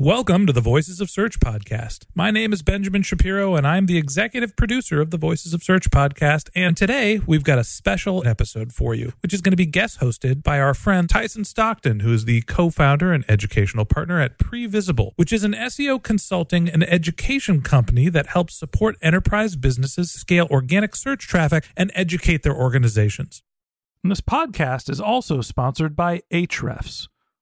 [0.00, 2.06] Welcome to the Voices of Search podcast.
[2.14, 5.90] My name is Benjamin Shapiro, and I'm the executive producer of the Voices of Search
[5.90, 6.50] podcast.
[6.54, 9.98] And today we've got a special episode for you, which is going to be guest
[9.98, 14.38] hosted by our friend Tyson Stockton, who is the co founder and educational partner at
[14.38, 20.46] Previsible, which is an SEO consulting and education company that helps support enterprise businesses scale
[20.48, 23.42] organic search traffic and educate their organizations.
[24.04, 27.08] And this podcast is also sponsored by Ahrefs.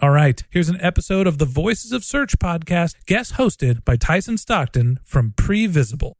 [0.00, 4.36] All right, here's an episode of the Voices of Search podcast, guest hosted by Tyson
[4.36, 6.14] Stockton from Previsible.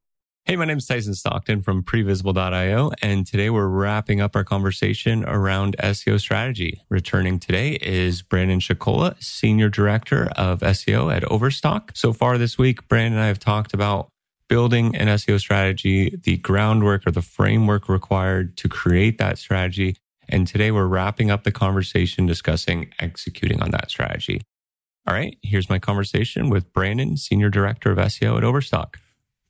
[0.44, 5.24] Hey, my name is Tyson Stockton from Previsible.io, and today we're wrapping up our conversation
[5.24, 6.82] around SEO strategy.
[6.88, 11.90] Returning today is Brandon Schakola, Senior Director of SEO at Overstock.
[11.96, 14.08] So far this week, Brandon and I have talked about
[14.48, 19.96] building an SEO strategy, the groundwork or the framework required to create that strategy.
[20.28, 24.42] And today we're wrapping up the conversation discussing executing on that strategy.
[25.06, 28.98] All right, here's my conversation with Brandon, Senior Director of SEO at Overstock.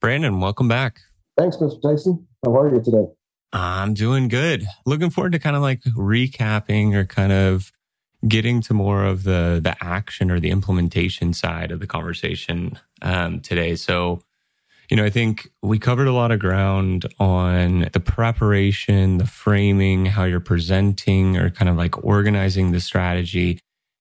[0.00, 1.00] Brandon, welcome back.
[1.38, 1.80] Thanks, Mr.
[1.80, 2.26] Tyson.
[2.44, 3.06] How are you today?
[3.52, 4.66] I'm doing good.
[4.84, 7.72] Looking forward to kind of like recapping or kind of
[8.26, 13.40] getting to more of the the action or the implementation side of the conversation um,
[13.40, 13.76] today.
[13.76, 14.22] So,
[14.90, 20.06] you know, I think we covered a lot of ground on the preparation, the framing,
[20.06, 23.58] how you're presenting, or kind of like organizing the strategy.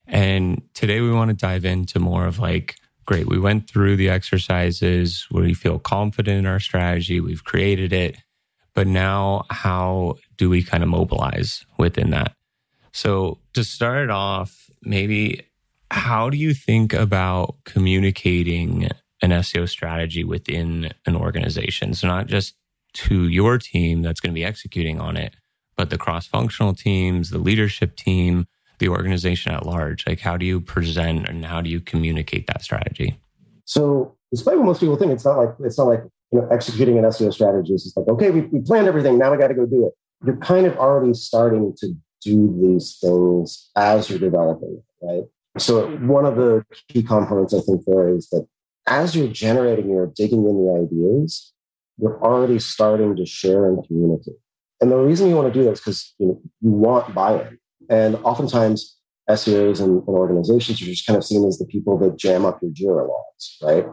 [0.08, 3.28] And today we want to dive into more of like great.
[3.28, 7.20] We went through the exercises where we feel confident in our strategy.
[7.20, 8.18] We've created it.
[8.74, 12.34] But now how do we kind of mobilize within that?
[12.92, 15.42] So to start off, maybe
[15.92, 18.90] how do you think about communicating
[19.24, 21.96] an SEO strategy within an organization?
[21.96, 22.54] So not just
[22.94, 25.36] to your team that's going to be executing on it,
[25.76, 28.46] but the cross functional teams, the leadership team,
[28.80, 30.06] the organization at large?
[30.06, 33.18] Like, how do you present and how do you communicate that strategy?
[33.66, 36.98] So, despite what most people think, it's not like it's not like you know executing
[36.98, 37.74] an SEO strategy.
[37.74, 39.18] It's just like okay, we, we planned everything.
[39.18, 39.94] Now we got to go do it.
[40.26, 45.24] You're kind of already starting to do these things as you're developing, right?
[45.58, 48.46] So, one of the key components I think there is that
[48.88, 51.54] as you're generating, you're digging in the ideas.
[51.98, 54.36] You're already starting to share and communicate.
[54.82, 57.58] And the reason you want to do that is because you, know, you want buy-in.
[57.90, 58.98] And oftentimes,
[59.30, 62.60] SEOs and, and, organizations are just kind of seen as the people that jam up
[62.62, 63.86] your Jira logs, right?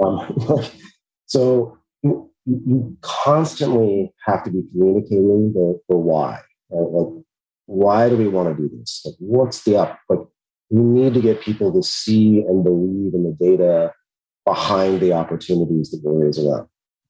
[0.00, 0.64] Um,
[1.26, 6.40] so you, you constantly have to be communicating the, the why.
[6.70, 6.88] Right?
[6.88, 7.24] Like,
[7.66, 9.02] why do we want to do this?
[9.04, 9.98] Like, what's the up?
[10.08, 10.20] Like,
[10.70, 13.92] we need to get people to see and believe in the data
[14.44, 16.68] behind the opportunities that we're raising up.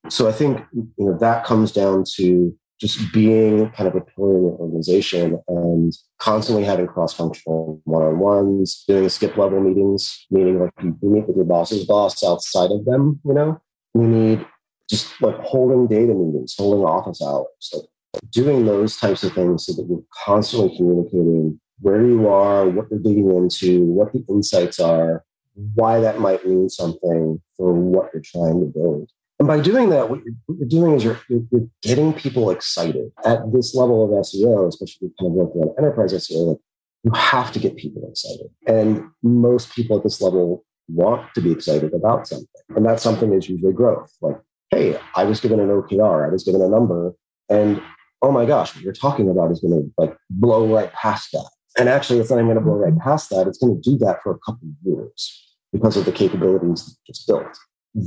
[0.09, 4.37] So I think you know that comes down to just being kind of a pillar
[4.39, 10.97] in the organization and constantly having cross-functional one-on-ones, doing skip level meetings, meaning like you
[11.03, 13.61] meet with your boss's boss outside of them, you know.
[13.93, 14.47] We need
[14.89, 17.85] just like holding data meetings, holding office hours, like
[18.31, 23.01] doing those types of things so that you're constantly communicating where you are, what you're
[23.01, 25.23] digging into, what the insights are,
[25.55, 29.11] why that might mean something for what you're trying to build.
[29.39, 33.11] And by doing that, what you're, what you're doing is you're, you're, getting people excited
[33.25, 36.49] at this level of SEO, especially you're kind of working on enterprise SEO.
[36.49, 36.59] Like
[37.05, 41.51] you have to get people excited, and most people at this level want to be
[41.51, 44.13] excited about something, and that something is usually growth.
[44.21, 44.39] Like,
[44.71, 47.15] hey, I was given an OKR, I was given a number,
[47.49, 47.81] and
[48.21, 51.51] oh my gosh, what you're talking about is going to like blow right past that.
[51.79, 53.47] And actually, it's not even going to blow right past that.
[53.47, 57.25] It's going to do that for a couple of years because of the capabilities it's
[57.25, 57.57] built.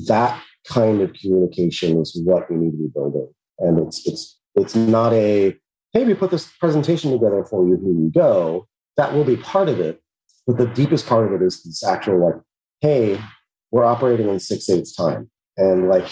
[0.07, 3.29] That kind of communication is what we need to be building.
[3.59, 5.55] And it's it's it's not a
[5.93, 8.67] hey, we put this presentation together for you, here you go.
[8.97, 10.01] That will be part of it.
[10.47, 12.41] But the deepest part of it is this actual like,
[12.81, 13.19] hey,
[13.71, 15.29] we're operating in six eighths time.
[15.57, 16.05] And like,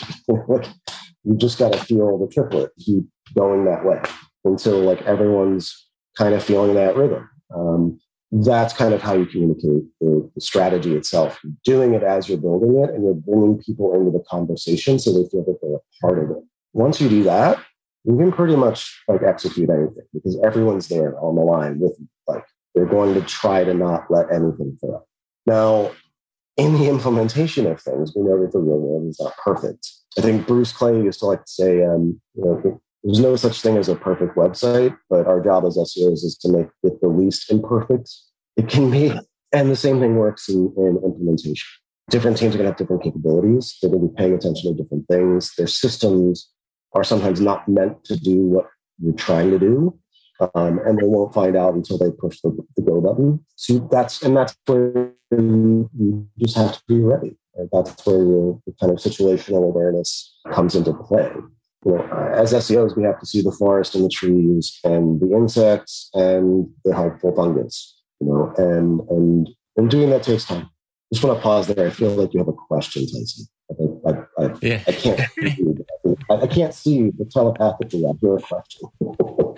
[0.47, 0.67] like
[1.23, 3.03] you just got to feel the triplet keep
[3.35, 4.01] going that way
[4.45, 5.87] until like everyone's
[6.17, 7.29] kind of feeling that rhythm.
[7.55, 7.99] Um,
[8.31, 11.37] that's kind of how you communicate the, the, strategy itself.
[11.43, 15.11] You're doing it as you're building it, and you're bringing people into the conversation so
[15.11, 16.43] they feel that they're a part of it.
[16.73, 17.59] Once you do that,
[18.05, 22.07] you can pretty much like execute anything because everyone's there on the line with you.
[22.27, 25.07] Like they're going to try to not let anything fail.
[25.45, 25.91] Now,
[26.57, 29.89] in the implementation of things, we know that the real world is not perfect.
[30.17, 33.61] I think Bruce Clay used to like to say, um, you know, there's no such
[33.61, 37.07] thing as a perfect website, but our job as SEOs is to make it the
[37.07, 38.11] least imperfect
[38.57, 39.11] it can be.
[39.53, 41.67] And the same thing works in, in implementation.
[42.09, 43.77] Different teams are going to have different capabilities.
[43.81, 45.53] They're going to be paying attention to different things.
[45.57, 46.49] Their systems
[46.93, 48.65] are sometimes not meant to do what
[48.99, 49.97] you're trying to do.
[50.55, 53.45] Um, and they won't find out until they push the, the go button.
[53.55, 57.37] So that's and that's where you just have to be ready.
[57.71, 61.31] That's where your, kind of situational awareness comes into play
[61.85, 62.01] you know,
[62.33, 66.69] as SEOs, we have to see the forest and the trees and the insects and
[66.85, 70.69] the helpful fungus, you know, and and and doing that takes time.
[71.11, 71.87] Just want to pause there.
[71.87, 73.47] I feel like you have a question, Tyson.
[73.71, 74.83] I, I, I, yeah.
[74.87, 75.21] I can't.
[76.29, 78.89] I, can't see you, but telepathically, I hear a question.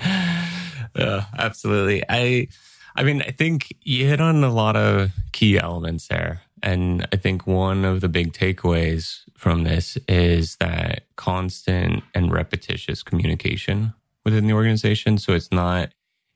[0.97, 2.03] yeah, absolutely.
[2.09, 2.47] I,
[2.95, 6.41] I mean, I think you hit on a lot of key elements there.
[6.63, 13.03] And I think one of the big takeaways from this is that constant and repetitious
[13.03, 13.93] communication
[14.23, 15.17] within the organization.
[15.17, 15.91] So it's not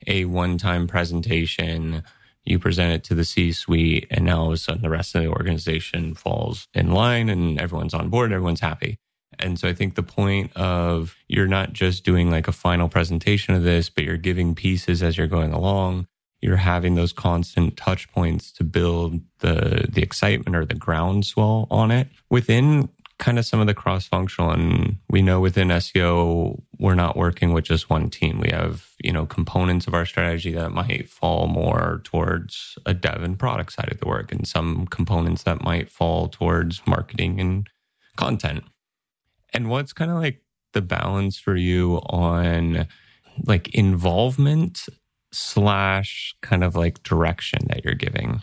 [0.06, 2.04] a one time presentation.
[2.44, 5.14] You present it to the C suite, and now all of a sudden the rest
[5.14, 8.98] of the organization falls in line and everyone's on board, everyone's happy.
[9.38, 13.54] And so I think the point of you're not just doing like a final presentation
[13.54, 16.06] of this, but you're giving pieces as you're going along
[16.40, 21.90] you're having those constant touch points to build the the excitement or the groundswell on
[21.90, 22.08] it.
[22.30, 27.16] Within kind of some of the cross functional and we know within SEO we're not
[27.16, 28.38] working with just one team.
[28.38, 33.22] We have you know components of our strategy that might fall more towards a dev
[33.22, 37.68] and product side of the work and some components that might fall towards marketing and
[38.16, 38.64] content.
[39.52, 40.42] And what's kind of like
[40.72, 42.86] the balance for you on
[43.44, 44.88] like involvement
[45.32, 48.42] slash kind of like direction that you're giving.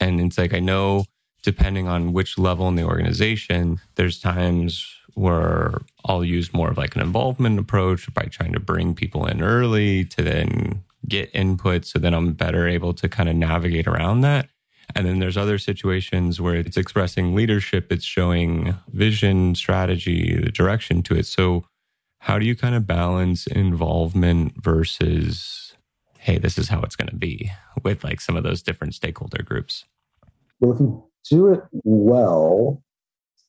[0.00, 1.04] And it's like, I know
[1.44, 5.74] depending on which level in the organization, there's times where
[6.06, 10.06] I'll use more of like an involvement approach by trying to bring people in early
[10.06, 14.48] to then get input so then I'm better able to kind of navigate around that.
[14.94, 21.02] And then there's other situations where it's expressing leadership, it's showing vision, strategy, the direction
[21.04, 21.26] to it.
[21.26, 21.64] So,
[22.20, 25.73] how do you kind of balance involvement versus
[26.24, 27.52] hey, this is how it's going to be
[27.82, 29.84] with like some of those different stakeholder groups?
[30.58, 32.82] Well, if you do it well,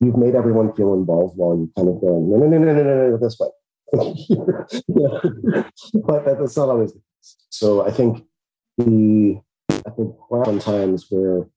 [0.02, 2.84] you've made everyone feel involved while you kind of go, no, no, no, no, no,
[2.84, 3.48] no, no, this way.
[6.06, 6.92] but that's not always.
[7.50, 8.26] So I think
[8.78, 9.40] the
[9.72, 11.48] I think around times where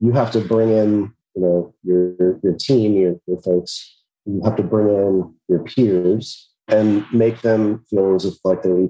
[0.00, 4.56] you have to bring in, you know, your your team, your, your folks, you have
[4.56, 8.86] to bring in your peers and make them feel as if like they're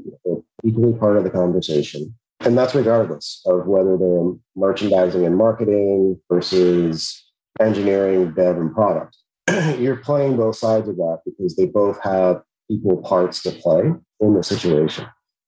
[0.65, 2.15] equally part of the conversation.
[2.41, 7.25] And that's regardless of whether they're merchandising and marketing versus
[7.61, 9.17] engineering, dev, and product.
[9.79, 14.35] You're playing both sides of that because they both have equal parts to play in
[14.35, 15.07] the situation.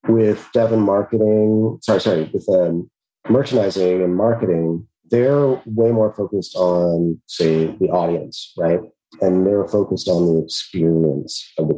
[0.08, 2.90] With dev and marketing, sorry, sorry, with um,
[3.28, 8.80] merchandising and marketing, they're way more focused on, say, the audience, right?
[9.20, 11.74] And they're focused on the experience of the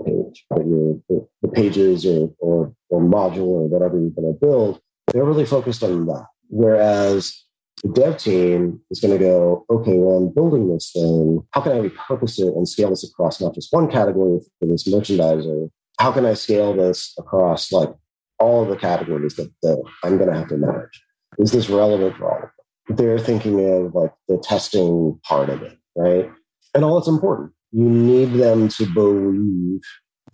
[0.55, 0.65] page,
[1.09, 4.81] the, the pages or, or, or module or whatever you're going to build.
[5.13, 6.27] They're really focused on that.
[6.49, 7.45] Whereas
[7.83, 11.47] the dev team is going to go, okay, well, I'm building this thing.
[11.53, 14.87] How can I repurpose it and scale this across not just one category for this
[14.89, 15.71] merchandiser?
[15.99, 17.91] How can I scale this across like
[18.39, 21.03] all the categories that, that I'm going to have to manage?
[21.39, 22.51] Is this relevant for all of them?
[22.89, 26.31] they're thinking of like the testing part of it, right?
[26.75, 27.53] And all it's important.
[27.71, 29.81] You need them to believe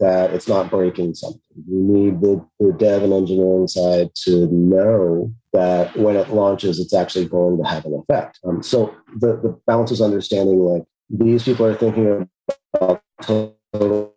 [0.01, 1.41] that it's not breaking something.
[1.69, 6.95] You need the, the dev and engineering side to know that when it launches, it's
[6.95, 8.41] actually going to have an effect.
[8.45, 12.29] Um, so the, the balance is understanding like these people are thinking
[12.75, 13.57] about total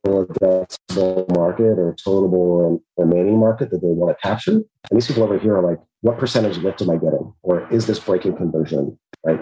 [0.05, 4.53] addressable market or total remaining market that they want to capture.
[4.53, 7.33] And these people over here are like, what percentage lift am I getting?
[7.41, 8.97] Or is this breaking conversion?
[9.23, 9.39] Right.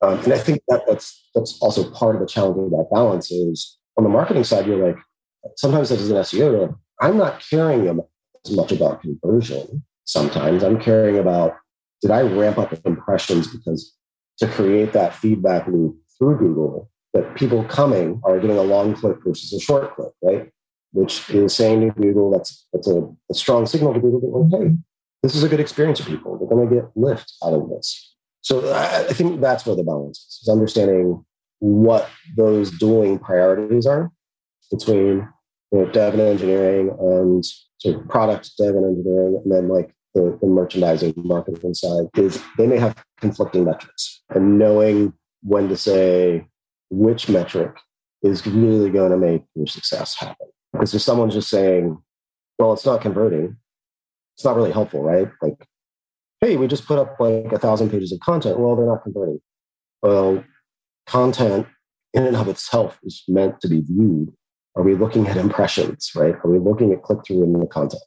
[0.00, 3.32] Um, and I think that that's that's also part of the challenge of that balance
[3.32, 4.96] is on the marketing side, you're like,
[5.56, 9.84] sometimes as an SEO, I'm not caring as much about conversion.
[10.04, 11.56] Sometimes I'm caring about
[12.00, 13.94] did I ramp up impressions because
[14.38, 19.16] to create that feedback loop through Google that people coming are getting a long click
[19.24, 20.50] versus a short click, right?
[20.92, 24.76] Which is saying to Google that's that's a, a strong signal to Google that hey,
[25.22, 26.38] this is a good experience for people.
[26.38, 28.14] They're going to get lift out of this.
[28.42, 31.24] So I, I think that's where the balance is, is understanding
[31.58, 34.12] what those dueling priorities are
[34.70, 35.28] between
[35.72, 37.44] you know, dev and engineering and
[37.78, 42.42] sort of product dev and engineering, and then like the, the merchandising marketing side is
[42.56, 46.46] they may have conflicting metrics and knowing when to say
[46.90, 47.76] which metric
[48.22, 50.48] is really going to make your success happen.
[50.72, 51.98] Because if someone's just saying,
[52.58, 53.56] well, it's not converting,
[54.36, 55.30] it's not really helpful, right?
[55.40, 55.66] Like,
[56.40, 58.58] hey, we just put up like a thousand pages of content.
[58.58, 59.40] Well, they're not converting.
[60.02, 60.44] Well,
[61.06, 61.66] content
[62.12, 64.32] in and of itself is meant to be viewed.
[64.78, 66.36] Are we looking at impressions, right?
[66.44, 68.02] Are we looking at click through in the content?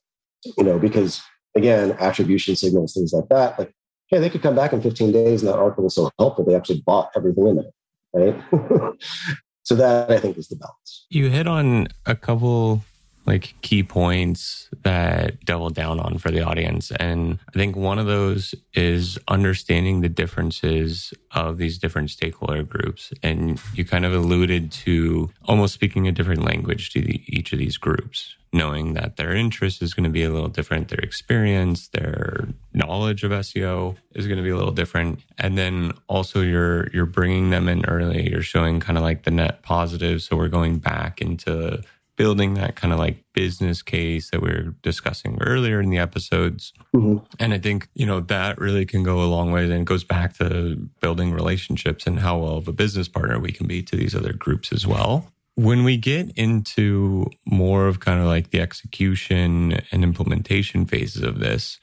[0.58, 1.22] You know, because
[1.56, 3.60] again, attribution signals, things like that.
[3.60, 3.74] Like,
[4.08, 6.56] hey, they could come back in 15 days and that article was so helpful, they
[6.56, 7.72] actually bought everything in there,
[8.14, 8.96] right?
[9.64, 11.06] so that I think is the balance.
[11.10, 12.84] You hit on a couple
[13.26, 16.92] like key points that double down on for the audience.
[16.92, 23.14] And I think one of those is understanding the differences of these different stakeholder groups.
[23.22, 27.60] And you kind of alluded to almost speaking a different language to the, each of
[27.60, 31.90] these groups, knowing that their interest is going to be a little different, their experience,
[31.90, 35.20] their knowledge of SEO is going to be a little different.
[35.38, 38.30] And then also you're, you're bringing them in early.
[38.30, 40.24] You're showing kind of like the net positive.
[40.24, 41.84] So we're going back into
[42.16, 46.74] building that kind of like business case that we were discussing earlier in the episodes.
[46.94, 47.26] Mm-hmm.
[47.40, 49.64] And I think, you know, that really can go a long way.
[49.64, 53.52] And it goes back to building relationships and how well of a business partner we
[53.52, 55.32] can be to these other groups as well.
[55.56, 61.40] When we get into more of kind of like the execution and implementation phases of
[61.40, 61.80] this,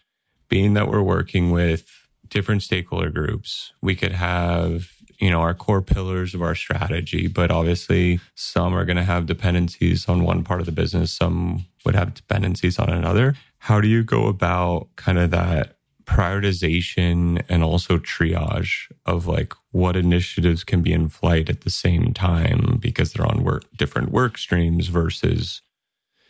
[0.49, 1.87] being that we're working with
[2.29, 7.51] different stakeholder groups, we could have you know, our core pillars of our strategy, but
[7.51, 11.95] obviously some are going to have dependencies on one part of the business, some would
[11.95, 13.35] have dependencies on another.
[13.59, 19.95] How do you go about kind of that prioritization and also triage of like what
[19.95, 24.39] initiatives can be in flight at the same time because they're on work different work
[24.39, 25.61] streams versus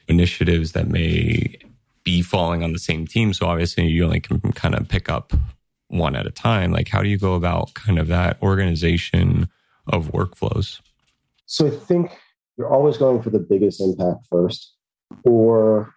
[0.09, 1.57] initiatives that may
[2.03, 5.33] be falling on the same team so obviously you only can kind of pick up
[5.89, 6.71] one at a time.
[6.73, 9.49] Like how do you go about kind of that organization
[9.87, 10.81] of workflows?
[11.47, 12.13] So i think
[12.57, 14.75] you're always going for the biggest impact first
[15.25, 15.95] or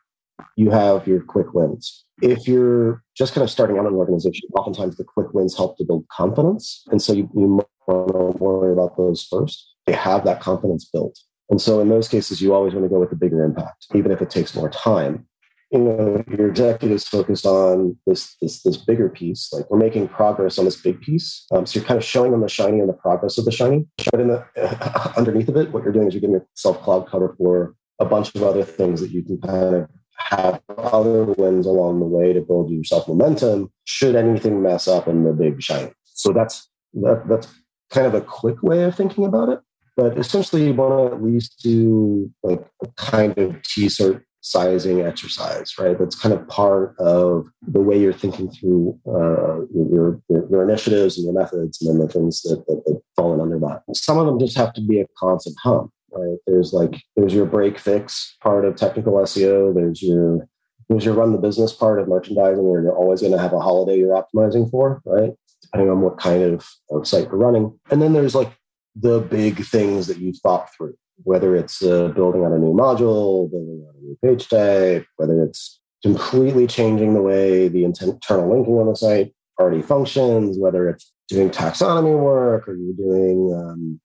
[0.56, 2.06] you have your quick wins.
[2.22, 5.84] If you're just kind of starting out an organization oftentimes the quick wins help to
[5.84, 6.84] build confidence.
[6.92, 9.68] And so you, you want to worry about those first.
[9.86, 11.20] They have that confidence built.
[11.50, 14.12] And so in those cases you always want to go with the bigger impact even
[14.12, 15.28] if it takes more time
[15.72, 20.60] you know your executives focused on this this this bigger piece like we're making progress
[20.60, 21.46] on this big piece.
[21.52, 23.88] Um, so you're kind of showing them the shiny and the progress of the shiny.
[24.12, 27.36] But in the underneath of it what you're doing is you're giving yourself cloud cover
[27.38, 29.88] for a bunch of other things that you can kind of
[30.18, 35.24] have other wins along the way to build yourself momentum should anything mess up in
[35.24, 35.92] the big shiny.
[36.04, 37.48] So that's that, that's
[37.90, 39.60] kind of a quick way of thinking about it.
[39.96, 45.74] But essentially you want to at least do like a kind of teaser sizing exercise,
[45.80, 45.98] right?
[45.98, 51.18] That's kind of part of the way you're thinking through uh, your, your, your initiatives
[51.18, 53.84] and your methods, and then the things that, that, that fall in under that.
[53.96, 56.38] Some of them just have to be a constant hum, right?
[56.48, 59.74] There's like there's your break fix part of technical SEO.
[59.74, 60.48] There's your
[60.90, 63.60] there's your run the business part of merchandising, where you're always going to have a
[63.60, 65.32] holiday you're optimizing for, right?
[65.62, 67.80] Depending on what kind of, of site you're running.
[67.90, 68.52] And then there's like
[68.96, 73.50] the big things that you've thought through, whether it's uh, building on a new module,
[73.50, 78.76] building on a new page type, whether it's completely changing the way the internal linking
[78.76, 84.00] on the site already functions, whether it's doing taxonomy work or you're doing um,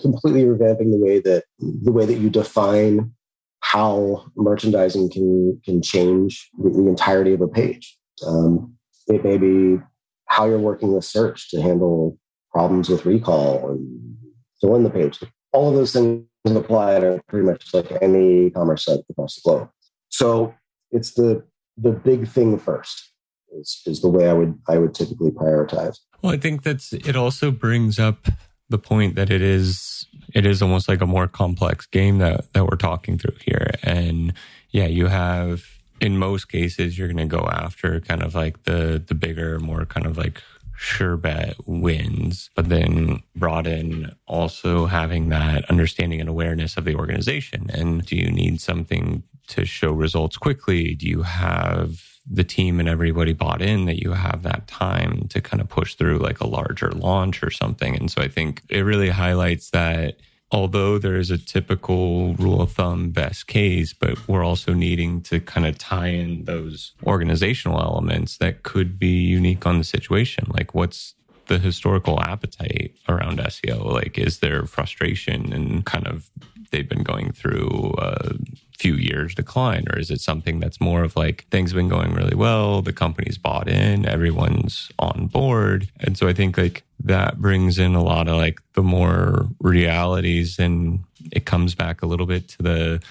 [0.00, 3.12] completely revamping the way that the way that you define
[3.60, 7.98] how merchandising can can change the, the entirety of a page.
[8.26, 8.74] Um,
[9.08, 9.80] it may be
[10.26, 12.18] how you're working with search to handle
[12.52, 14.16] problems with recall and
[14.60, 15.20] fill in the page.
[15.52, 16.24] All of those things
[16.54, 19.70] apply to pretty much like any e-commerce site across the globe.
[20.08, 20.54] So
[20.90, 21.42] it's the
[21.76, 23.10] the big thing first
[23.52, 25.98] is, is the way I would I would typically prioritize.
[26.22, 28.28] Well, I think that's it also brings up
[28.68, 32.64] the point that it is it is almost like a more complex game that that
[32.64, 33.70] we're talking through here.
[33.82, 34.32] And
[34.70, 35.64] yeah, you have
[36.00, 39.84] in most cases you're going to go after kind of like the the bigger, more
[39.86, 40.42] kind of like
[40.76, 46.94] sure bet wins, but then brought in also having that understanding and awareness of the
[46.94, 47.70] organization.
[47.72, 50.94] And do you need something to show results quickly?
[50.94, 55.40] Do you have the team and everybody bought in that you have that time to
[55.40, 57.94] kind of push through like a larger launch or something.
[57.94, 60.16] And so I think it really highlights that
[60.50, 65.40] although there is a typical rule of thumb best case, but we're also needing to
[65.40, 70.46] kind of tie in those organizational elements that could be unique on the situation.
[70.48, 71.14] Like what's
[71.46, 73.84] the historical appetite around SEO?
[73.84, 76.30] Like, is there frustration and kind of
[76.70, 78.34] they've been going through a
[78.76, 79.86] few years decline?
[79.92, 82.92] Or is it something that's more of like things have been going really well, the
[82.92, 85.88] company's bought in, everyone's on board?
[86.00, 90.58] And so I think like that brings in a lot of like the more realities
[90.58, 93.02] and it comes back a little bit to the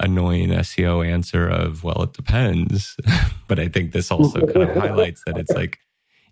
[0.00, 2.96] annoying SEO answer of, well, it depends.
[3.48, 5.78] but I think this also kind of highlights that it's like,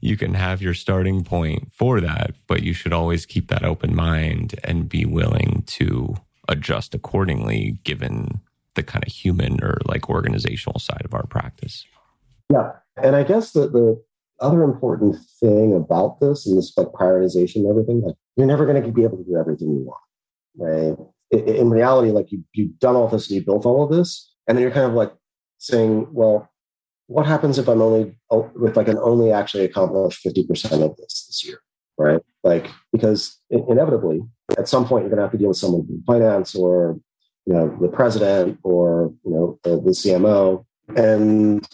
[0.00, 3.94] you can have your starting point for that, but you should always keep that open
[3.94, 6.16] mind and be willing to
[6.48, 8.40] adjust accordingly given
[8.76, 11.84] the kind of human or like organizational side of our practice.
[12.50, 12.72] Yeah.
[13.02, 14.00] And I guess that the
[14.40, 18.82] other important thing about this and this like prioritization and everything, like you're never going
[18.82, 20.00] to be able to do everything you want,
[20.56, 20.96] right?
[21.32, 24.56] In reality, like you, you've done all this and you built all of this, and
[24.56, 25.12] then you're kind of like
[25.58, 26.48] saying, well,
[27.08, 31.26] what happens if I'm only, oh, if I can only actually accomplish 50% of this
[31.26, 31.58] this year,
[31.98, 32.20] right?
[32.44, 34.20] Like, because inevitably
[34.58, 36.98] at some point you're going to have to deal with someone from finance or
[37.46, 40.64] you know the president or you know the, the CMO,
[40.96, 41.66] and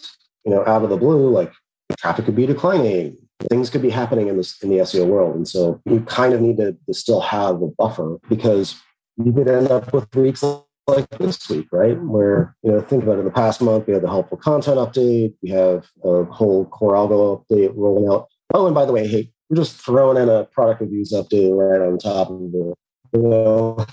[0.44, 1.52] you know out of the blue, like
[1.98, 3.16] traffic could be declining,
[3.50, 6.40] things could be happening in this in the SEO world, and so you kind of
[6.40, 8.80] need to, to still have a buffer because
[9.22, 10.44] you could end up with weeks
[10.87, 12.00] like this week, right?
[12.02, 14.78] Where, you know, think about it, in the past month, we had the helpful content
[14.78, 18.28] update, we have a whole core algo update rolling out.
[18.54, 21.87] Oh, and by the way, hey, we're just throwing in a product reviews update right
[21.87, 22.74] on top of it.
[23.12, 23.87] You know,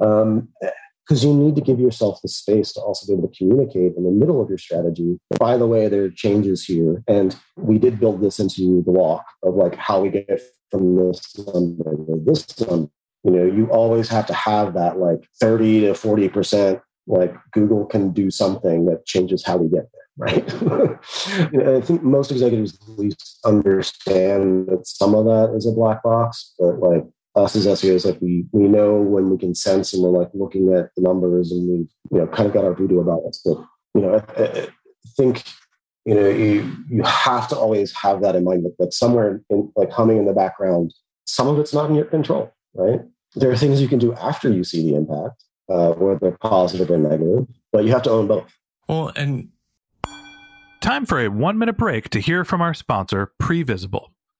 [0.00, 0.48] um,
[1.06, 4.04] because you need to give yourself the space to also be able to communicate in
[4.04, 5.18] the middle of your strategy.
[5.38, 9.24] By the way, there are changes here, and we did build this into the walk
[9.42, 12.90] of like how we get from this to this number.
[13.24, 16.80] You know, you always have to have that like thirty to forty percent.
[17.06, 20.44] Like Google can do something that changes how we get there right?
[21.66, 26.54] I think most executives at least understand that some of that is a black box,
[26.58, 30.10] but like us as SEOs, like we we know when we can sense and we're
[30.10, 33.22] like looking at the numbers and we've you know kind of got our voodoo about
[33.26, 33.40] us.
[33.44, 33.58] But
[33.94, 34.68] you know, I, I
[35.16, 35.44] think
[36.04, 39.90] you know you you have to always have that in mind that, somewhere in like
[39.90, 40.92] humming in the background,
[41.26, 43.00] some of it's not in your control, right?
[43.34, 46.98] There are things you can do after you see the impact, uh, whether positive or
[46.98, 48.52] negative, but you have to own both.
[48.88, 49.48] Well, and
[50.82, 54.08] Time for a one minute break to hear from our sponsor, Previsible.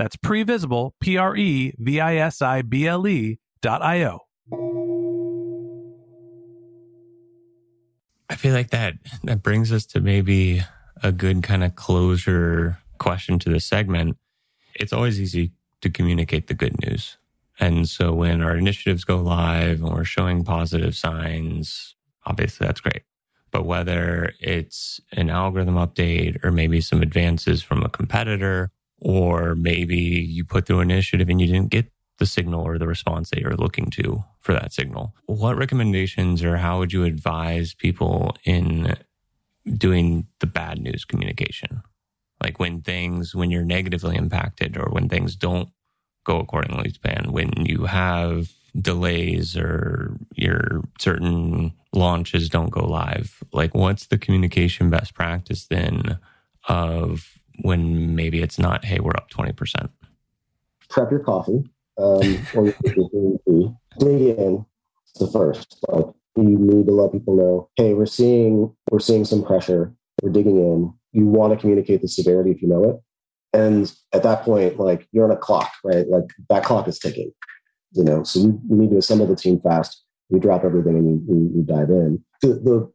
[0.00, 4.20] that's previsible, P R E V I S I B L E dot I O.
[8.28, 10.62] I feel like that that brings us to maybe
[11.02, 14.16] a good kind of closure question to the segment.
[14.74, 17.18] It's always easy to communicate the good news.
[17.58, 23.02] And so when our initiatives go live and we're showing positive signs, obviously that's great.
[23.50, 29.96] But whether it's an algorithm update or maybe some advances from a competitor or maybe
[29.96, 33.40] you put through an initiative and you didn't get the signal or the response that
[33.40, 35.14] you're looking to for that signal.
[35.26, 38.94] What recommendations or how would you advise people in
[39.76, 41.82] doing the bad news communication?
[42.42, 45.70] Like when things, when you're negatively impacted or when things don't
[46.24, 53.42] go accordingly to plan, when you have delays or your certain launches don't go live,
[53.52, 56.18] like what's the communication best practice then
[56.68, 59.90] of when maybe it's not, hey, we're up 20%?
[60.88, 61.64] Prep your coffee
[61.98, 64.66] um, or your in
[65.18, 65.78] the first.
[65.88, 69.94] Like you need to let people know, hey, we're seeing we're seeing some pressure.
[70.22, 70.92] We're digging in.
[71.12, 72.96] You want to communicate the severity if you know it.
[73.52, 76.06] And at that point, like you're on a clock, right?
[76.08, 77.32] Like that clock is ticking.
[77.92, 80.04] You know, so you, need to assemble the team fast.
[80.28, 82.24] We drop everything and we, dive in.
[82.40, 82.92] The, the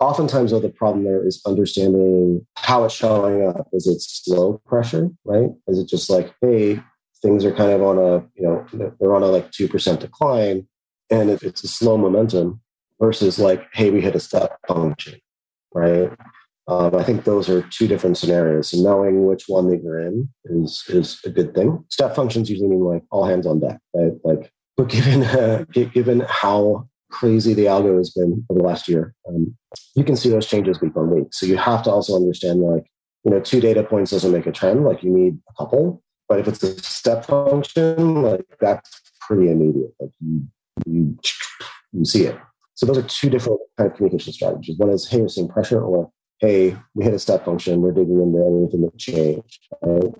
[0.00, 3.68] oftentimes though the problem there is understanding how it's showing up.
[3.72, 5.50] Is it slow pressure right?
[5.66, 6.80] Is it just like hey
[7.22, 8.66] things are kind of on a you know
[9.00, 10.68] they're on a like 2% decline
[11.10, 12.60] and if it's a slow momentum
[13.00, 15.18] versus like hey we hit a step function
[15.74, 16.12] right?
[16.68, 18.72] Um, i think those are two different scenarios.
[18.72, 21.84] And knowing which one that you're in is is a good thing.
[21.88, 24.12] Step functions usually mean like all hands on deck right?
[24.22, 29.14] Like but given uh, given how crazy the algo has been over the last year.
[29.28, 29.56] Um,
[29.94, 31.28] you can see those changes week on week.
[31.32, 32.90] So you have to also understand like,
[33.24, 34.84] you know, two data points doesn't make a trend.
[34.84, 36.02] Like you need a couple.
[36.28, 39.94] But if it's a step function, like that's pretty immediate.
[39.98, 40.46] Like you
[40.86, 41.18] you
[41.92, 42.38] you see it.
[42.74, 44.78] So those are two different kind of communication strategies.
[44.78, 48.20] One is, hey, we're seeing pressure, or hey, we hit a step function, we're digging
[48.20, 49.66] into anything that changed.
[49.82, 50.12] Right?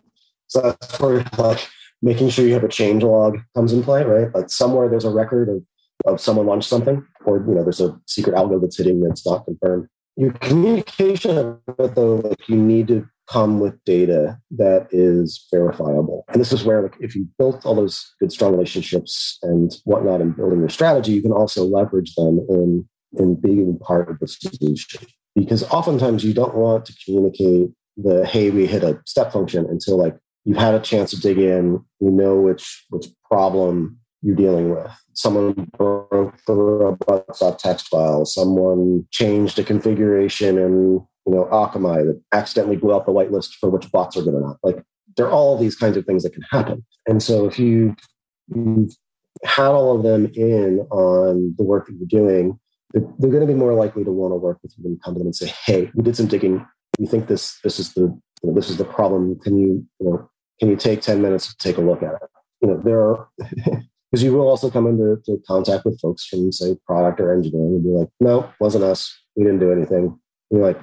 [0.49, 1.69] So that's where like
[2.03, 4.35] making sure you have a change log comes in play, right?
[4.35, 5.63] Like somewhere there's a record of
[6.07, 9.45] of someone launched something, or you know, there's a secret algo that's hitting that's not
[9.45, 9.89] confirmed.
[10.17, 16.25] Your communication though, like you need to come with data that is verifiable.
[16.29, 20.21] And this is where, like, if you built all those good, strong relationships and whatnot
[20.21, 24.29] in building your strategy, you can also leverage them in in being part of the
[24.29, 25.07] solution.
[25.35, 29.99] Because oftentimes you don't want to communicate the hey, we hit a step function until
[29.99, 34.71] like you've had a chance to dig in, you know which which problem you're dealing
[34.71, 34.91] with.
[35.13, 38.25] Someone broke the robust text file.
[38.25, 43.71] Someone changed a configuration in you know Akamai that accidentally blew out the whitelist for
[43.71, 44.57] which bots are good or not.
[44.63, 44.83] Like
[45.17, 46.85] there are all these kinds of things that can happen.
[47.07, 47.95] And so if you
[49.45, 52.59] had all of them in on the work that you're doing,
[52.93, 55.15] they're, they're going to be more likely to want to work with you and come
[55.15, 56.67] to them and say, "Hey, we did some digging.
[56.99, 59.39] We think this this is the you know, this is the problem.
[59.41, 62.29] Can you you know can you take ten minutes to take a look at it?"
[62.63, 63.29] You know, there are
[64.11, 67.85] because you will also come into contact with folks from say product or engineering and
[67.85, 69.17] be like no wasn't us.
[69.37, 70.19] We didn't do anything.
[70.51, 70.81] You're like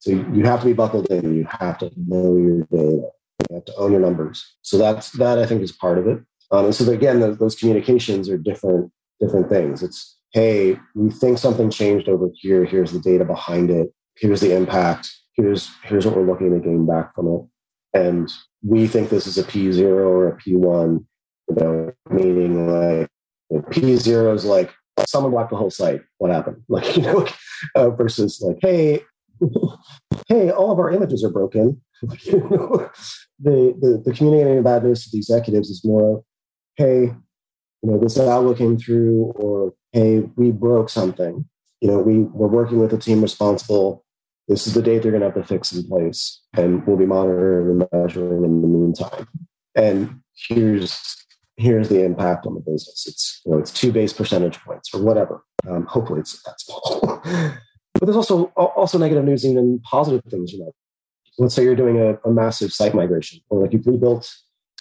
[0.00, 1.34] so you have to be buckled in.
[1.34, 3.10] You have to know your data.
[3.50, 4.56] You have to own your numbers.
[4.62, 6.20] So that's that i think is part of it.
[6.50, 9.82] Um, and so again those, those communications are different different things.
[9.82, 12.64] It's hey we think something changed over here.
[12.64, 13.92] Here's the data behind it.
[14.16, 15.10] Here's the impact.
[15.34, 17.42] Here's here's what we're looking to gain back from it.
[17.98, 18.30] And
[18.62, 21.04] we think this is a p0 or a p1
[21.48, 23.08] you know, meaning like
[23.70, 24.72] P zero is like
[25.06, 26.02] someone blocked the whole site.
[26.18, 26.62] What happened?
[26.68, 27.26] Like, you know,
[27.74, 29.00] uh, versus like, hey,
[30.28, 31.80] hey, all of our images are broken.
[32.02, 32.90] the,
[33.40, 36.22] the, the communicating bad news to the executives is more,
[36.76, 37.14] hey,
[37.82, 41.44] you know, this algo came through, or hey, we broke something.
[41.80, 44.04] You know, we we're working with a team responsible.
[44.48, 47.06] this is the date they're going to have the fix in place, and we'll be
[47.06, 49.28] monitoring and measuring in the meantime.
[49.76, 51.16] And here's
[51.58, 53.04] here's the impact on the business.
[53.06, 55.42] It's you know it's two base percentage points or whatever.
[55.68, 57.20] Um, hopefully it's that small.
[57.24, 60.52] but there's also also negative news and positive things.
[60.52, 60.72] You know,
[61.38, 64.32] let's say you're doing a, a massive site migration or like you've rebuilt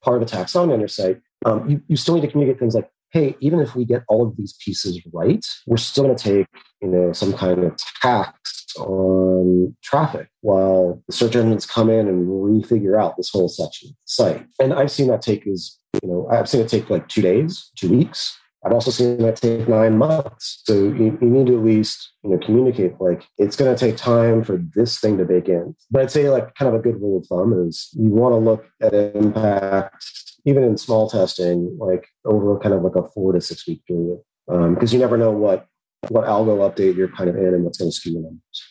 [0.03, 1.19] part of a taxonomy on your site.
[1.45, 4.27] Um, you, you still need to communicate things like, hey, even if we get all
[4.27, 6.47] of these pieces right, we're still going to take
[6.81, 12.27] you know some kind of tax on traffic while the search engines come in and
[12.27, 14.45] refigure out this whole section of the site.
[14.61, 17.71] And I've seen that take is you know I've seen it take like two days,
[17.75, 18.37] two weeks.
[18.65, 20.61] I've also seen that take nine months.
[20.65, 23.97] So you, you need to at least you know communicate like it's going to take
[23.97, 25.75] time for this thing to bake in.
[25.91, 28.37] But I'd say like kind of a good rule of thumb is you want to
[28.37, 30.03] look at impact
[30.47, 34.19] even in small testing, like over kind of like a four to six week period,
[34.47, 35.67] because um, you never know what
[36.09, 38.63] what algo update you're kind of in and what's going to skew the numbers.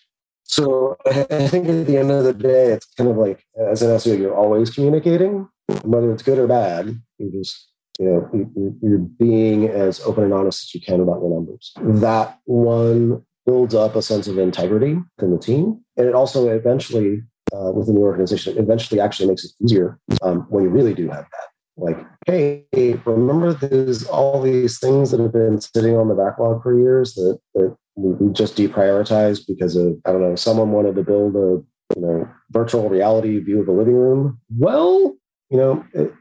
[0.44, 3.90] So I think at the end of the day, it's kind of like as an
[3.90, 5.48] SEO, you're always communicating,
[5.82, 7.00] whether it's good or bad.
[7.18, 11.30] You just you know you're being as open and honest as you can about your
[11.30, 11.72] numbers.
[12.00, 17.22] That one builds up a sense of integrity in the team, and it also eventually
[17.52, 21.24] uh, within the organization, eventually actually makes it easier um, when you really do have
[21.24, 22.64] that like, hey,
[23.04, 27.38] remember there's all these things that have been sitting on the backlog for years that,
[27.54, 31.62] that we just deprioritized because of, I don't know, someone wanted to build a,
[31.94, 34.40] you know, virtual reality view of the living room.
[34.58, 35.16] Well,
[35.50, 36.12] you know, it,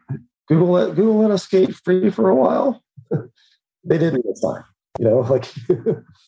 [0.48, 2.82] Google let Google let us skate free for a while.
[3.84, 4.64] they didn't this time,
[5.00, 5.46] you know, like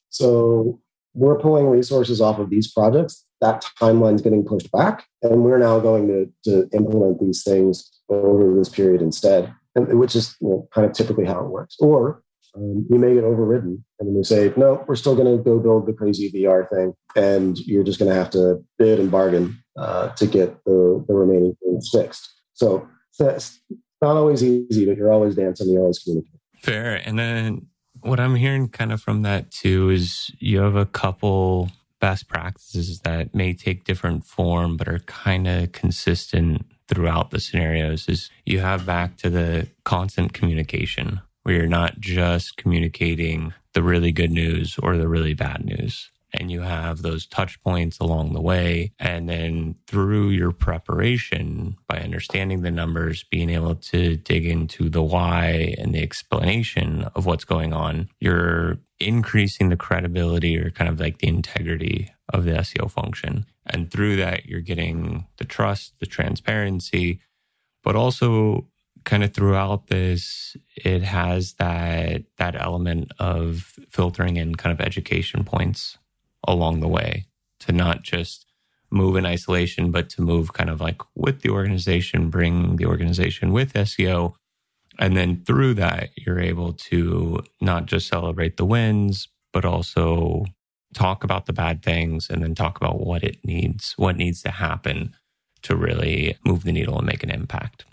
[0.09, 0.79] so
[1.13, 3.25] we're pulling resources off of these projects.
[3.41, 8.55] That timeline's getting pushed back, and we're now going to, to implement these things over
[8.55, 11.75] this period instead, and, which is you know, kind of typically how it works.
[11.79, 12.23] Or
[12.57, 15.59] um, you may get overridden and then they say, no, we're still going to go
[15.59, 16.93] build the crazy VR thing.
[17.15, 21.13] And you're just going to have to bid and bargain uh, to get the, the
[21.13, 22.29] remaining things fixed.
[22.57, 22.87] So
[23.19, 23.59] it's
[24.01, 26.39] not always easy, but you're always dancing, you're always communicating.
[26.59, 26.95] Fair.
[26.95, 27.67] And then
[28.01, 32.99] what I'm hearing kind of from that too is you have a couple best practices
[33.01, 38.59] that may take different form, but are kind of consistent throughout the scenarios is you
[38.59, 44.77] have back to the constant communication where you're not just communicating the really good news
[44.81, 46.09] or the really bad news.
[46.33, 48.91] And you have those touch points along the way.
[48.99, 55.03] And then through your preparation, by understanding the numbers, being able to dig into the
[55.03, 60.99] why and the explanation of what's going on, you're increasing the credibility or kind of
[60.99, 63.45] like the integrity of the SEO function.
[63.65, 67.21] And through that, you're getting the trust, the transparency,
[67.83, 68.67] but also
[69.05, 75.45] kind of throughout this, it has that that element of filtering in kind of education
[75.45, 75.97] points
[76.45, 77.27] along the way
[77.61, 78.45] to not just
[78.89, 83.51] move in isolation, but to move kind of like with the organization, bring the organization
[83.51, 84.33] with SEO.
[84.99, 90.45] And then through that, you're able to not just celebrate the wins, but also
[90.93, 94.51] talk about the bad things and then talk about what it needs, what needs to
[94.51, 95.15] happen
[95.63, 97.85] to really move the needle and make an impact.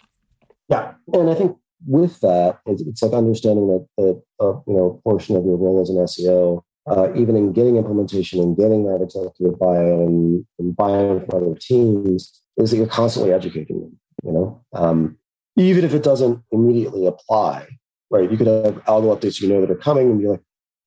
[0.68, 5.37] Yeah, and I think with that, it's, like understanding that that uh, you know portion
[5.37, 9.59] of your role as an SEO, uh, even in getting implementation and getting that executive
[9.59, 13.99] buy-in and buy-in from other teams, is that you're constantly educating them.
[14.23, 15.18] You know, um,
[15.57, 17.66] even if it doesn't immediately apply,
[18.11, 18.31] right?
[18.31, 20.42] You could have algo updates you know that are coming, and be like,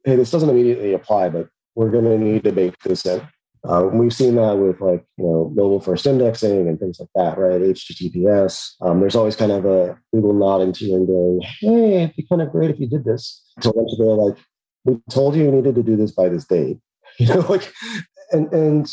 [0.05, 3.21] "Hey, this doesn't immediately apply, but we're going to need to bake this in.
[3.63, 7.37] Uh, we've seen that with like you know mobile first indexing and things like that,
[7.37, 7.61] right?
[7.61, 8.75] HTTPS.
[8.81, 12.25] Um, there's always kind of a Google nodding to you and going, "Hey, it'd be
[12.29, 14.37] kind of great if you did this." So eventually they're like,
[14.87, 16.79] "We told you you needed to do this by this date,"
[17.19, 17.71] you know, like,
[18.31, 18.89] and and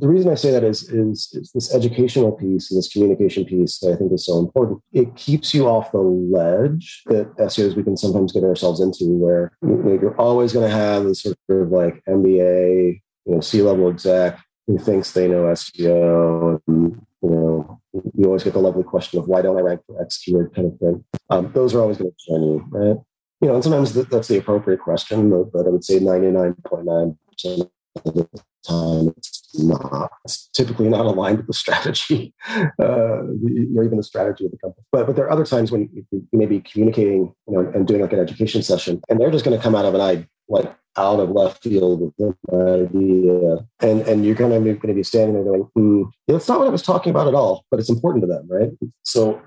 [0.00, 3.78] the reason I say that is, is, is this educational piece and this communication piece
[3.80, 4.80] that I think is so important.
[4.92, 9.56] It keeps you off the ledge that SEOs we can sometimes get ourselves into, where
[9.62, 14.78] you're always going to have this sort of like MBA, you know, C-level exec who
[14.78, 17.80] thinks they know SEO, and you know,
[18.14, 20.72] you always get the lovely question of why don't I rank for X keyword kind
[20.72, 21.04] of thing.
[21.30, 22.96] Um, those are always going to shine you, right?
[23.40, 27.70] You know, and sometimes that's the appropriate question, but, I would say 99.9%
[28.04, 28.28] of the
[28.66, 34.44] time it's not it's typically not aligned with the strategy uh, or even the strategy
[34.44, 34.84] of the company.
[34.92, 38.02] But but there are other times when you, may be communicating, you know, and doing
[38.02, 40.74] like an education session, and they're just going to come out of an eye like
[40.96, 45.02] out of left field with an idea, and and you're kind of going to be
[45.02, 47.90] standing there going, mm, "It's not what I was talking about at all," but it's
[47.90, 48.70] important to them, right?
[49.04, 49.40] So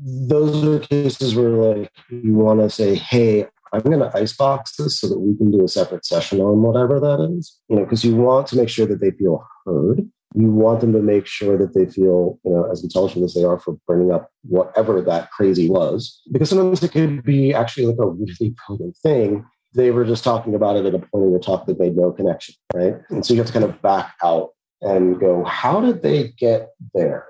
[0.00, 5.00] those are cases where like you want to say, "Hey, I'm going to icebox this
[5.00, 8.04] so that we can do a separate session on whatever that is, you know, because
[8.04, 10.08] you want to make sure that they feel heard.
[10.34, 13.44] you want them to make sure that they feel, you know, as intelligent as they
[13.44, 16.20] are for bringing up whatever that crazy was.
[16.30, 19.46] Because sometimes it could be actually like a really brilliant thing.
[19.74, 22.12] They were just talking about it at a point in the talk that made no
[22.12, 22.96] connection, right?
[23.10, 26.70] And so you have to kind of back out and go, how did they get
[26.94, 27.26] there?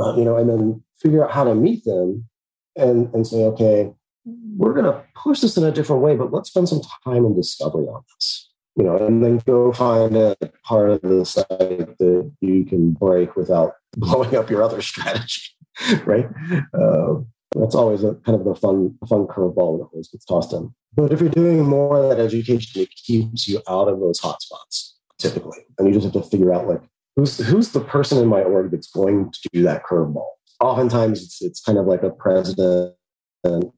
[0.00, 2.24] Uh, you know, and then figure out how to meet them
[2.76, 3.90] and, and say, okay,
[4.24, 7.34] we're going to push this in a different way, but let's spend some time in
[7.34, 12.32] discovery on this you know, and then go find a part of the site that
[12.40, 15.42] you can break without blowing up your other strategy,
[16.04, 16.26] right?
[16.72, 17.16] Uh,
[17.56, 20.72] that's always a kind of the fun, fun curveball that always gets tossed in.
[20.94, 24.92] But if you're doing more of that education, it keeps you out of those hotspots
[25.18, 26.80] typically, and you just have to figure out like
[27.16, 30.28] who's who's the person in my org that's going to do that curveball.
[30.60, 32.94] Oftentimes, it's it's kind of like a president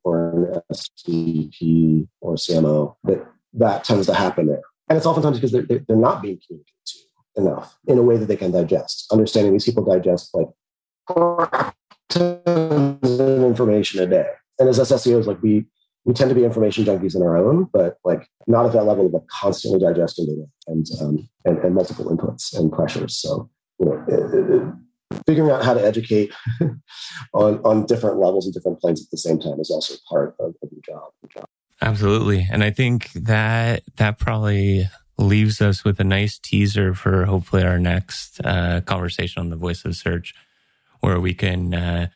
[0.04, 5.52] or an SVP or CMO that that tends to happen there and it's oftentimes because
[5.52, 6.98] they're, they're not being communicated to
[7.36, 9.10] enough in a way that they can digest.
[9.10, 10.48] Understanding these people digest like
[12.10, 14.28] tons of information a day.
[14.58, 15.64] And as SEOs, like we
[16.04, 19.06] we tend to be information junkies in our own, but like not at that level
[19.06, 23.16] of like constantly digesting data and, um, and and multiple inputs and pressures.
[23.16, 24.76] So you know,
[25.26, 26.32] figuring out how to educate
[27.34, 30.54] on on different levels and different planes at the same time is also part of,
[30.62, 31.12] of job.
[31.22, 31.44] Your job.
[31.80, 32.46] Absolutely.
[32.50, 34.88] And I think that that probably
[35.18, 39.84] leaves us with a nice teaser for hopefully our next uh, conversation on the voice
[39.84, 40.34] of search,
[41.00, 42.06] where we can uh,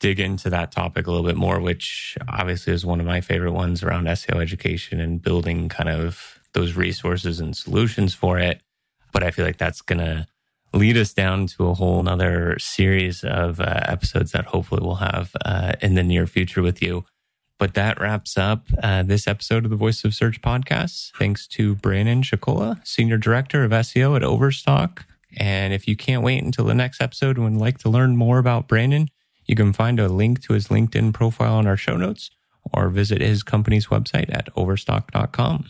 [0.00, 3.52] dig into that topic a little bit more, which obviously is one of my favorite
[3.52, 8.62] ones around SEO education and building kind of those resources and solutions for it.
[9.12, 10.26] But I feel like that's going to
[10.72, 15.36] lead us down to a whole nother series of uh, episodes that hopefully we'll have
[15.44, 17.04] uh, in the near future with you.
[17.58, 21.10] But that wraps up uh, this episode of the Voice of Search podcast.
[21.18, 25.04] Thanks to Brandon Schakola, Senior Director of SEO at Overstock.
[25.36, 28.38] And if you can't wait until the next episode and would like to learn more
[28.38, 29.08] about Brandon,
[29.50, 32.30] you can find a link to his LinkedIn profile in our show notes
[32.72, 35.68] or visit his company's website at overstock.com.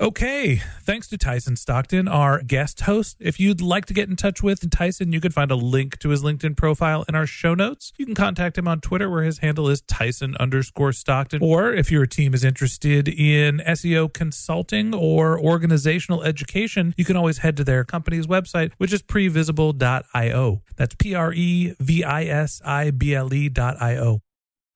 [0.00, 0.62] Okay.
[0.80, 3.18] Thanks to Tyson Stockton, our guest host.
[3.20, 6.08] If you'd like to get in touch with Tyson, you can find a link to
[6.08, 7.92] his LinkedIn profile in our show notes.
[7.98, 11.42] You can contact him on Twitter where his handle is Tyson underscore Stockton.
[11.42, 17.38] Or if your team is interested in SEO consulting or organizational education, you can always
[17.38, 20.62] head to their company's website, which is previsible.io.
[20.76, 24.22] That's P R E V I S I B L E.io.